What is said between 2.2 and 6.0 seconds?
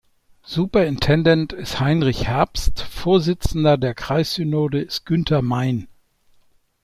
Herbst, Vorsitzender der Kreissynode ist Günter Meyn.